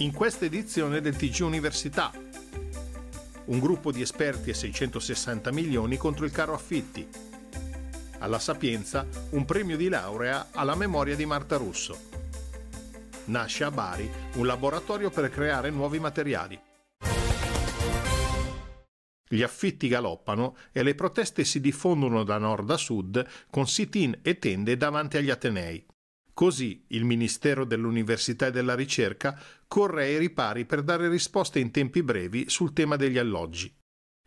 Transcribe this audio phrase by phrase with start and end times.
[0.00, 2.12] In questa edizione del TG Università
[3.46, 7.04] un gruppo di esperti e 660 milioni contro il caro affitti.
[8.18, 11.98] Alla Sapienza un premio di laurea alla memoria di Marta Russo.
[13.24, 16.60] Nasce a Bari un laboratorio per creare nuovi materiali.
[19.28, 24.38] Gli affitti galoppano e le proteste si diffondono da nord a sud con sit-in e
[24.38, 25.84] tende davanti agli Atenei.
[26.38, 29.36] Così il Ministero dell'Università e della Ricerca
[29.68, 33.72] corre ai ripari per dare risposte in tempi brevi sul tema degli alloggi.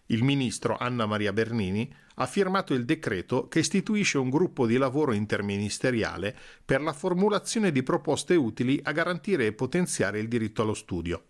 [0.06, 5.14] Il ministro Anna Maria Bernini ha firmato il decreto che istituisce un gruppo di lavoro
[5.14, 11.28] interministeriale per la formulazione di proposte utili a garantire e potenziare il diritto allo studio.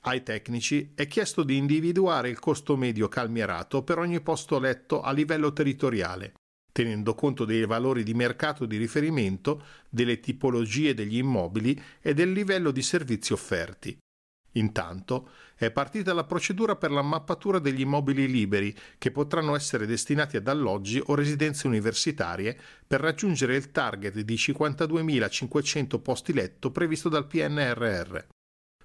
[0.00, 5.12] Ai tecnici è chiesto di individuare il costo medio calmierato per ogni posto letto a
[5.12, 6.34] livello territoriale
[6.76, 12.70] tenendo conto dei valori di mercato di riferimento, delle tipologie degli immobili e del livello
[12.70, 13.96] di servizi offerti.
[14.56, 20.36] Intanto è partita la procedura per la mappatura degli immobili liberi che potranno essere destinati
[20.36, 22.54] ad alloggi o residenze universitarie
[22.86, 28.18] per raggiungere il target di 52.500 posti letto previsto dal PNRR.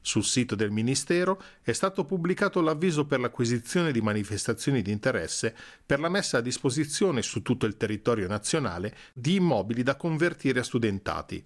[0.03, 5.99] Sul sito del Ministero è stato pubblicato l'avviso per l'acquisizione di manifestazioni di interesse per
[5.99, 11.43] la messa a disposizione su tutto il territorio nazionale di immobili da convertire a studentati.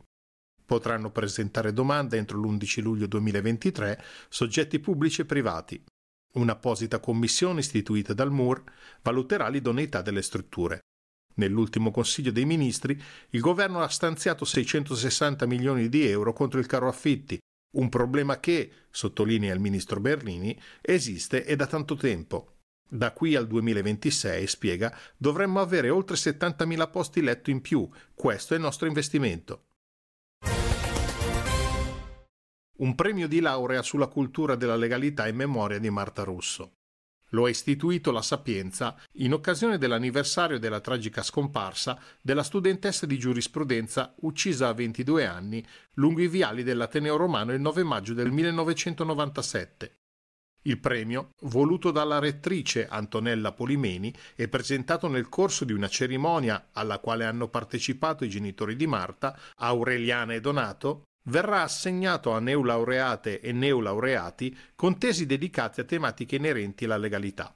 [0.65, 5.83] Potranno presentare domanda entro l'11 luglio 2023 soggetti pubblici e privati.
[6.35, 8.63] Un'apposita commissione istituita dal MUR
[9.01, 10.79] valuterà l'idoneità delle strutture.
[11.35, 12.99] Nell'ultimo Consiglio dei Ministri
[13.31, 17.38] il governo ha stanziato 660 milioni di euro contro il caro affitti,
[17.75, 22.52] un problema che, sottolinea il ministro Bernini, esiste e da tanto tempo.
[22.88, 27.88] Da qui al 2026, spiega, dovremmo avere oltre 70.000 posti letto in più.
[28.13, 29.63] Questo è il nostro investimento.
[32.78, 36.75] Un premio di laurea sulla cultura della legalità in memoria di Marta Russo.
[37.35, 44.16] Lo ha istituito la Sapienza in occasione dell'anniversario della tragica scomparsa della studentessa di giurisprudenza
[44.22, 49.97] uccisa a 22 anni lungo i viali dell'Ateneo Romano il 9 maggio del 1997.
[50.62, 57.00] Il premio, voluto dalla rettrice Antonella Polimeni e presentato nel corso di una cerimonia alla
[57.00, 63.52] quale hanno partecipato i genitori di Marta, Aureliana e Donato, verrà assegnato a neolaureate e
[63.52, 67.56] neolaureati con tesi dedicate a tematiche inerenti alla legalità.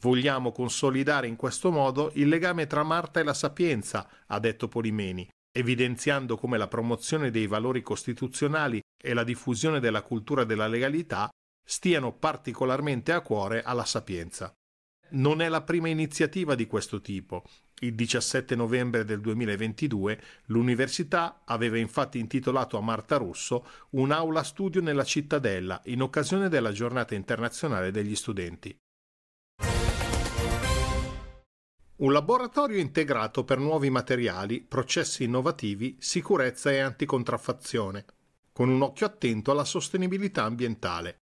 [0.00, 5.28] Vogliamo consolidare in questo modo il legame tra Marta e la Sapienza, ha detto Polimeni,
[5.52, 11.28] evidenziando come la promozione dei valori costituzionali e la diffusione della cultura della legalità
[11.64, 14.52] stiano particolarmente a cuore alla Sapienza.
[15.10, 17.44] Non è la prima iniziativa di questo tipo
[17.82, 25.04] il 17 novembre del 2022 l'università aveva infatti intitolato a Marta Russo un'aula studio nella
[25.04, 28.76] cittadella in occasione della giornata internazionale degli studenti.
[32.02, 38.04] Un laboratorio integrato per nuovi materiali, processi innovativi, sicurezza e anticontraffazione,
[38.52, 41.21] con un occhio attento alla sostenibilità ambientale.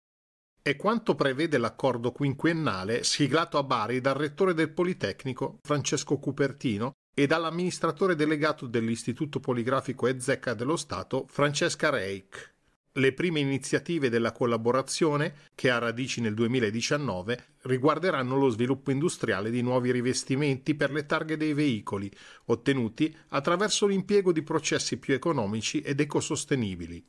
[0.62, 7.27] È quanto prevede l'accordo quinquennale siglato a Bari dal rettore del Politecnico, Francesco Cupertino, e
[7.27, 12.55] dall'amministratore delegato dell'Istituto Poligrafico e Zecca dello Stato, Francesca Reich.
[12.93, 19.62] Le prime iniziative della collaborazione, che ha radici nel 2019, riguarderanno lo sviluppo industriale di
[19.62, 22.11] nuovi rivestimenti per le targhe dei veicoli,
[22.47, 27.03] ottenuti attraverso l'impiego di processi più economici ed ecosostenibili.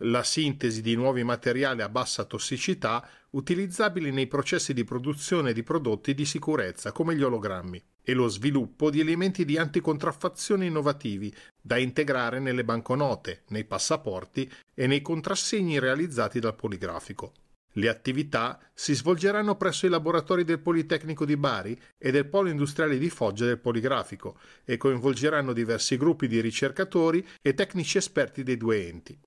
[0.00, 6.14] La sintesi di nuovi materiali a bassa tossicità utilizzabili nei processi di produzione di prodotti
[6.14, 12.38] di sicurezza come gli ologrammi e lo sviluppo di elementi di anticontraffazione innovativi da integrare
[12.38, 17.32] nelle banconote, nei passaporti e nei contrassegni realizzati dal poligrafico.
[17.72, 22.96] Le attività si svolgeranno presso i laboratori del Politecnico di Bari e del Polo Industriale
[22.96, 28.88] di Foggia del Poligrafico e coinvolgeranno diversi gruppi di ricercatori e tecnici esperti dei due
[28.88, 29.18] enti.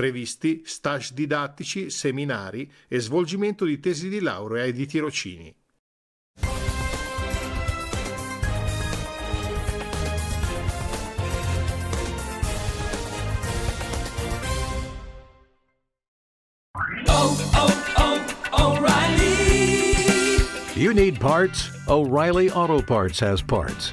[0.00, 5.54] Previsti stage didattici, seminari e svolgimento di tesi di laurea e di tirocini.
[20.74, 21.68] You need parts?
[21.88, 23.92] O'Reilly Auto Parts has parts.